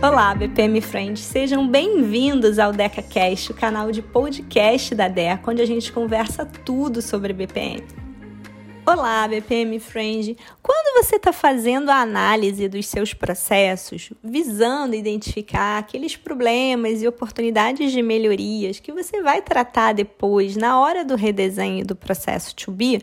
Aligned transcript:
Olá, 0.00 0.32
BPM 0.32 0.80
Friends, 0.80 1.18
sejam 1.18 1.66
bem-vindos 1.66 2.60
ao 2.60 2.72
DecaCast, 2.72 3.50
o 3.50 3.54
canal 3.54 3.90
de 3.90 4.00
podcast 4.00 4.94
da 4.94 5.08
Deca, 5.08 5.50
onde 5.50 5.60
a 5.60 5.66
gente 5.66 5.90
conversa 5.90 6.46
tudo 6.46 7.02
sobre 7.02 7.32
BPM. 7.32 7.84
Olá, 8.86 9.26
BPM 9.26 9.80
Friend! 9.80 10.36
Quando 10.62 11.04
você 11.04 11.16
está 11.16 11.32
fazendo 11.32 11.90
a 11.90 11.96
análise 11.96 12.68
dos 12.68 12.86
seus 12.86 13.12
processos, 13.12 14.12
visando 14.22 14.94
identificar 14.94 15.78
aqueles 15.78 16.14
problemas 16.14 17.02
e 17.02 17.08
oportunidades 17.08 17.90
de 17.90 18.00
melhorias 18.00 18.78
que 18.78 18.92
você 18.92 19.20
vai 19.20 19.42
tratar 19.42 19.94
depois, 19.94 20.56
na 20.56 20.80
hora 20.80 21.04
do 21.04 21.16
redesenho 21.16 21.84
do 21.84 21.96
processo 21.96 22.54
to 22.54 22.70
be, 22.70 23.02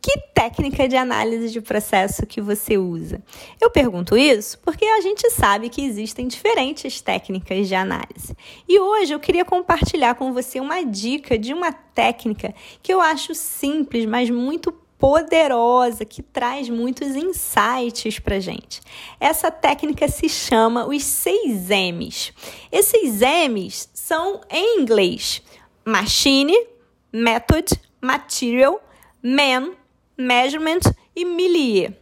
que 0.00 0.18
técnica 0.32 0.88
de 0.88 0.96
análise 0.96 1.50
de 1.50 1.60
processo 1.60 2.26
que 2.26 2.40
você 2.40 2.78
usa? 2.78 3.22
Eu 3.60 3.70
pergunto 3.70 4.16
isso 4.16 4.58
porque 4.60 4.84
a 4.84 5.00
gente 5.00 5.28
sabe 5.30 5.68
que 5.68 5.84
existem 5.84 6.28
diferentes 6.28 7.00
técnicas 7.00 7.66
de 7.66 7.74
análise. 7.74 8.36
E 8.68 8.78
hoje 8.78 9.12
eu 9.12 9.20
queria 9.20 9.44
compartilhar 9.44 10.14
com 10.14 10.32
você 10.32 10.60
uma 10.60 10.84
dica 10.84 11.36
de 11.36 11.52
uma 11.52 11.72
técnica 11.72 12.54
que 12.82 12.92
eu 12.92 13.00
acho 13.00 13.34
simples, 13.34 14.06
mas 14.06 14.30
muito 14.30 14.72
poderosa 14.98 16.04
que 16.04 16.22
traz 16.22 16.68
muitos 16.68 17.14
insights 17.14 18.18
para 18.18 18.40
gente. 18.40 18.80
Essa 19.20 19.50
técnica 19.50 20.08
se 20.08 20.28
chama 20.28 20.86
os 20.86 21.04
seis 21.04 21.68
M's. 21.70 22.32
Esses 22.70 23.20
M's 23.20 23.88
são 23.94 24.40
em 24.50 24.80
inglês: 24.80 25.42
machine, 25.84 26.56
method, 27.12 27.72
material, 28.00 28.80
man, 29.22 29.72
measurement 30.18 30.80
e 31.14 31.24
millier. 31.24 31.96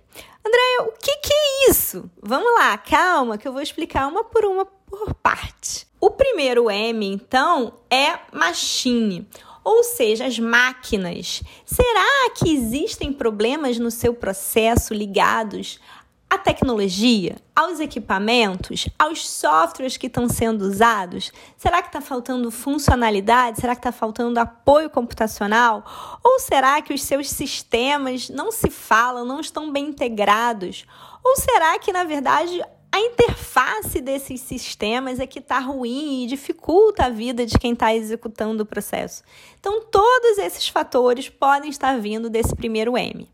Andréia, 0.45 0.83
o 0.83 0.93
que, 0.93 1.17
que 1.19 1.33
é 1.33 1.71
isso? 1.71 2.11
Vamos 2.23 2.53
lá, 2.55 2.79
calma, 2.79 3.37
que 3.37 3.47
eu 3.47 3.53
vou 3.53 3.61
explicar 3.61 4.07
uma 4.07 4.25
por 4.25 4.45
uma 4.45 4.65
por 4.65 5.15
parte. 5.15 5.87
O 6.01 6.11
primeiro 6.11 6.71
M, 6.71 7.05
então, 7.07 7.81
é 7.91 8.19
machine, 8.33 9.29
ou 9.65 9.83
seja, 9.83 10.27
as 10.27 10.39
máquinas. 10.39 11.43
Será 11.65 12.31
que 12.37 12.49
existem 12.51 13.13
problemas 13.13 13.79
no 13.79 13.91
seu 13.91 14.15
processo 14.15 14.95
ligados 14.95 15.81
à 16.29 16.37
tecnologia, 16.39 17.37
aos 17.55 17.81
equipamentos, 17.81 18.89
aos 18.99 19.29
softwares 19.29 19.97
que 19.97 20.09
estão 20.09 20.29
sendo 20.29 20.63
usados? 20.63 21.33
Será 21.57 21.81
que 21.81 21.89
está 21.89 22.01
faltando 22.01 22.51
funcionalidade? 22.51 23.61
Será 23.61 23.75
que 23.75 23.81
está 23.81 23.93
faltando 23.93 24.39
apoio 24.39 24.91
computacional? 24.91 25.85
Ou 26.23 26.41
será 26.41 26.83
que 26.83 26.93
os 26.93 27.03
seus 27.03 27.31
sistemas 27.31 28.29
não 28.29 28.51
se 28.51 28.71
falam, 28.71 29.25
não 29.25 29.41
estão 29.41 29.73
bem 29.73 29.87
integrados? 29.87 30.85
Ou 31.25 31.37
será 31.37 31.79
que, 31.79 31.93
na 31.93 32.05
verdade, 32.05 32.63
a 32.97 33.01
interface 33.01 34.01
desses 34.01 34.41
sistemas 34.41 35.21
é 35.21 35.27
que 35.27 35.39
está 35.39 35.59
ruim 35.59 36.25
e 36.25 36.27
dificulta 36.27 37.05
a 37.05 37.11
vida 37.11 37.45
de 37.45 37.59
quem 37.59 37.75
está 37.75 37.95
executando 37.95 38.63
o 38.63 38.67
processo. 38.67 39.23
Então, 39.61 39.83
todos 39.83 40.39
esses 40.39 40.67
fatores 40.67 41.29
podem 41.29 41.69
estar 41.69 42.01
vindo 42.01 42.31
desse 42.31 42.57
primeiro 42.57 42.97
M. 42.97 43.29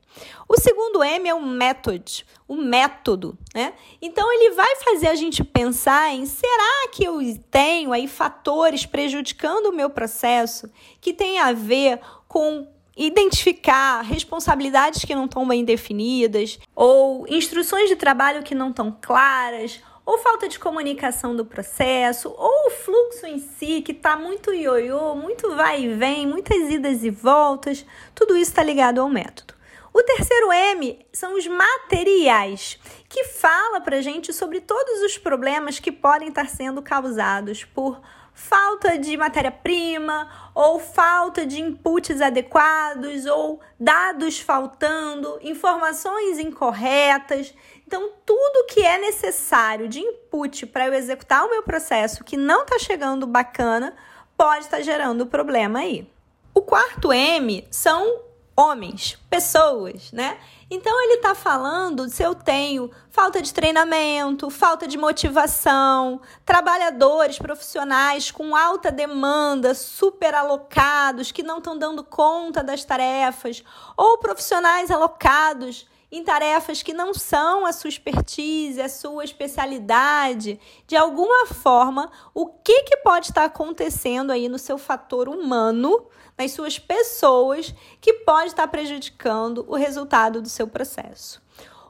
O 0.48 0.58
segundo 0.58 1.00
M 1.04 1.28
é 1.28 1.32
o 1.32 1.40
method, 1.40 2.26
o 2.48 2.56
método, 2.56 3.38
né? 3.54 3.72
Então 4.02 4.30
ele 4.32 4.50
vai 4.50 4.76
fazer 4.76 5.06
a 5.06 5.14
gente 5.14 5.44
pensar 5.44 6.12
em 6.12 6.26
será 6.26 6.88
que 6.92 7.04
eu 7.04 7.20
tenho 7.48 7.92
aí 7.92 8.08
fatores 8.08 8.84
prejudicando 8.84 9.66
o 9.66 9.72
meu 9.72 9.88
processo 9.88 10.68
que 11.00 11.14
tem 11.14 11.38
a 11.38 11.52
ver 11.52 12.00
com 12.26 12.66
identificar 12.96 14.02
responsabilidades 14.02 15.04
que 15.04 15.14
não 15.14 15.24
estão 15.24 15.46
bem 15.46 15.64
definidas, 15.64 16.58
ou 16.74 17.26
instruções 17.28 17.88
de 17.88 17.96
trabalho 17.96 18.42
que 18.42 18.54
não 18.54 18.70
estão 18.70 18.96
claras, 19.00 19.80
ou 20.04 20.18
falta 20.18 20.48
de 20.48 20.58
comunicação 20.58 21.34
do 21.34 21.44
processo, 21.44 22.34
ou 22.36 22.66
o 22.66 22.70
fluxo 22.70 23.26
em 23.26 23.38
si 23.38 23.80
que 23.82 23.92
está 23.92 24.16
muito 24.16 24.52
ioiô, 24.52 25.14
muito 25.14 25.54
vai 25.54 25.84
e 25.84 25.94
vem, 25.94 26.26
muitas 26.26 26.70
idas 26.70 27.04
e 27.04 27.10
voltas, 27.10 27.86
tudo 28.14 28.36
isso 28.36 28.50
está 28.50 28.62
ligado 28.62 29.00
ao 29.00 29.08
método. 29.08 29.51
O 29.94 30.02
terceiro 30.02 30.50
M 30.50 31.06
são 31.12 31.36
os 31.36 31.46
materiais, 31.46 32.78
que 33.08 33.24
fala 33.24 33.78
para 33.80 34.00
gente 34.00 34.32
sobre 34.32 34.60
todos 34.60 35.02
os 35.02 35.18
problemas 35.18 35.78
que 35.78 35.92
podem 35.92 36.28
estar 36.28 36.48
sendo 36.48 36.80
causados 36.80 37.64
por 37.64 38.00
falta 38.32 38.96
de 38.96 39.14
matéria-prima, 39.18 40.50
ou 40.54 40.80
falta 40.80 41.44
de 41.44 41.60
inputs 41.60 42.22
adequados, 42.22 43.26
ou 43.26 43.60
dados 43.78 44.40
faltando, 44.40 45.38
informações 45.42 46.38
incorretas. 46.38 47.54
Então, 47.86 48.12
tudo 48.24 48.66
que 48.66 48.80
é 48.80 48.96
necessário 48.96 49.88
de 49.88 50.00
input 50.00 50.64
para 50.66 50.86
eu 50.86 50.94
executar 50.94 51.44
o 51.44 51.50
meu 51.50 51.62
processo 51.62 52.24
que 52.24 52.38
não 52.38 52.62
está 52.62 52.78
chegando 52.78 53.26
bacana, 53.26 53.94
pode 54.36 54.64
estar 54.64 54.78
tá 54.78 54.82
gerando 54.82 55.26
problema 55.26 55.80
aí. 55.80 56.10
O 56.54 56.62
quarto 56.62 57.12
M 57.12 57.66
são 57.70 58.31
homens, 58.56 59.18
pessoas, 59.30 60.12
né? 60.12 60.38
Então 60.70 61.02
ele 61.04 61.14
está 61.14 61.34
falando 61.34 62.08
se 62.08 62.22
eu 62.22 62.34
tenho 62.34 62.90
falta 63.10 63.42
de 63.42 63.52
treinamento, 63.52 64.48
falta 64.48 64.86
de 64.86 64.96
motivação, 64.96 66.20
trabalhadores 66.44 67.38
profissionais 67.38 68.30
com 68.30 68.56
alta 68.56 68.90
demanda, 68.90 69.74
super 69.74 70.34
alocados, 70.34 71.30
que 71.30 71.42
não 71.42 71.58
estão 71.58 71.76
dando 71.76 72.02
conta 72.02 72.62
das 72.62 72.84
tarefas, 72.84 73.62
ou 73.96 74.18
profissionais 74.18 74.90
alocados 74.90 75.86
em 76.12 76.22
tarefas 76.22 76.82
que 76.82 76.92
não 76.92 77.14
são 77.14 77.64
a 77.64 77.72
sua 77.72 77.88
expertise, 77.88 78.82
a 78.82 78.88
sua 78.88 79.24
especialidade, 79.24 80.60
de 80.86 80.94
alguma 80.94 81.46
forma, 81.46 82.12
o 82.34 82.46
que, 82.46 82.82
que 82.82 82.98
pode 82.98 83.28
estar 83.28 83.44
acontecendo 83.44 84.30
aí 84.30 84.46
no 84.46 84.58
seu 84.58 84.76
fator 84.76 85.26
humano, 85.26 86.06
nas 86.36 86.52
suas 86.52 86.78
pessoas, 86.78 87.74
que 87.98 88.12
pode 88.12 88.48
estar 88.48 88.68
prejudicando 88.68 89.64
o 89.66 89.74
resultado 89.74 90.42
do 90.42 90.50
seu 90.50 90.68
processo. 90.68 91.40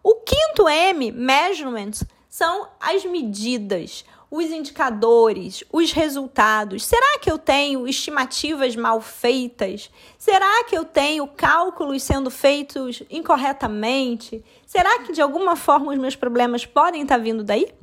O 0.05 0.15
quinto 0.15 0.69
M, 0.69 1.11
measurements, 1.11 2.05
são 2.29 2.69
as 2.79 3.05
medidas 3.05 4.05
os 4.33 4.47
indicadores, 4.47 5.63
os 5.71 5.93
resultados? 5.93 6.87
Será 6.87 7.19
que 7.19 7.31
eu 7.31 7.37
tenho 7.37 7.87
estimativas 7.87 8.75
mal 8.75 8.99
feitas? 8.99 9.91
Será 10.17 10.65
que 10.65 10.75
eu 10.75 10.87
tenho 10.87 11.27
cálculos 11.27 12.03
sendo 12.03 12.31
feitos 12.31 13.03
incorretamente? 13.11 14.43
Será 14.65 15.01
que 15.01 15.13
de 15.13 15.21
alguma 15.21 15.55
forma 15.55 15.93
os 15.93 15.99
meus 15.99 16.17
problemas 16.17 16.65
podem 16.65 17.03
estar 17.03 17.19
vindo 17.19 17.45
daí? 17.45 17.75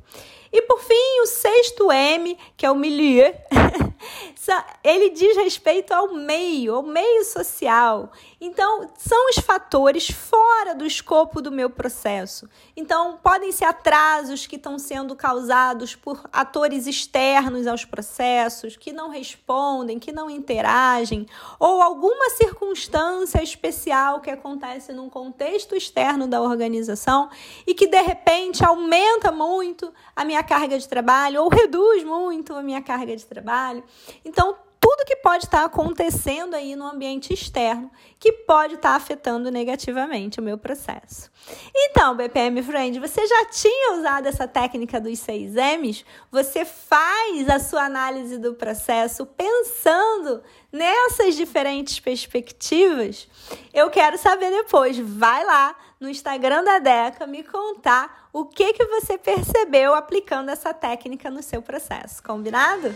E 0.51 0.63
por 0.63 0.79
fim, 0.79 1.21
o 1.21 1.27
sexto 1.27 1.91
M, 1.91 2.35
que 2.57 2.65
é 2.65 2.71
o 2.71 2.75
milieu, 2.75 3.31
ele 4.84 5.09
diz 5.09 5.35
respeito 5.35 5.94
ao 5.94 6.13
meio, 6.13 6.75
ao 6.75 6.84
meio 6.84 7.23
social. 7.25 8.12
Então, 8.40 8.90
são 8.97 9.29
os 9.29 9.40
fatores 9.40 10.09
fora 10.09 10.73
do 10.73 10.85
escopo 10.85 11.41
do 11.41 11.51
meu 11.51 11.69
processo. 11.69 12.50
Então, 12.75 13.19
podem 13.22 13.51
ser 13.51 13.66
atrasos 13.66 14.47
que 14.47 14.56
estão 14.56 14.79
sendo 14.79 15.16
causados 15.16 15.95
por 15.95 16.23
atores 16.31 16.88
externos 16.88 17.68
aos 17.68 17.84
processos, 17.84 18.78
que 18.78 18.94
não 18.94 19.09
respondem, 19.09 20.00
que 20.00 20.12
não 20.12 20.29
interagem, 20.29 21.25
ou 21.59 21.81
alguma 21.81 22.29
circunstância 22.29 23.44
especial 23.44 24.22
que 24.22 24.29
acontece 24.29 24.94
num 24.94 25.09
contexto 25.09 25.75
externo 25.75 26.28
da 26.28 26.41
organização 26.41 27.29
e 27.68 27.73
que 27.73 27.88
de 27.88 28.01
repente 28.01 28.63
aumenta 28.63 29.31
muito 29.31 29.94
a 30.16 30.23
minha 30.23 30.44
carga 30.44 30.79
de 30.79 30.88
trabalho 30.88 31.44
ou 31.44 31.50
reduz 31.50 32.03
muito 32.03 32.53
a 32.53 32.62
minha 32.62 32.81
carga 32.81 33.16
de 33.16 33.25
trabalho. 33.25 33.84
Então, 34.23 34.57
que 35.09 35.15
pode 35.15 35.45
estar 35.45 35.65
acontecendo 35.65 36.53
aí 36.53 36.75
no 36.75 36.85
ambiente 36.85 37.33
externo 37.33 37.89
que 38.19 38.31
pode 38.31 38.75
estar 38.75 38.91
afetando 38.91 39.49
negativamente 39.49 40.39
o 40.39 40.43
meu 40.43 40.55
processo. 40.55 41.31
Então, 41.75 42.15
BPM 42.15 42.61
Friend, 42.61 43.00
você 43.00 43.25
já 43.25 43.45
tinha 43.45 43.97
usado 43.97 44.27
essa 44.27 44.47
técnica 44.47 45.01
dos 45.01 45.17
seis 45.17 45.56
M's? 45.56 46.06
Você 46.31 46.63
faz 46.63 47.50
a 47.50 47.57
sua 47.57 47.85
análise 47.85 48.38
do 48.38 48.53
processo 48.53 49.25
pensando 49.25 50.44
nessas 50.71 51.35
diferentes 51.35 52.00
perspectivas? 52.00 53.27
Eu 53.73 53.89
quero 53.89 54.15
saber 54.15 54.51
depois. 54.51 55.00
Vai 55.00 55.44
lá 55.44 55.75
no 56.00 56.07
Instagram 56.07 56.63
da 56.63 56.77
Deca 56.77 57.25
me 57.25 57.41
contar 57.41 58.29
o 58.31 58.45
que, 58.45 58.73
que 58.73 58.85
você 58.85 59.17
percebeu 59.17 59.95
aplicando 59.95 60.50
essa 60.50 60.71
técnica 60.71 61.31
no 61.31 61.41
seu 61.41 61.63
processo. 61.63 62.21
Combinado? 62.21 62.95